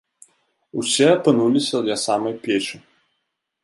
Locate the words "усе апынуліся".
0.83-1.77